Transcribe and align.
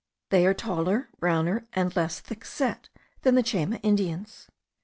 They 0.31 0.47
are 0.47 0.53
taller, 0.55 1.09
browner, 1.19 1.67
and 1.73 1.95
less 1.95 2.19
thick 2.19 2.43
set 2.43 2.89
than 3.21 3.35
the 3.35 3.43
Chayma 3.43 3.79
Indians. 3.83 4.49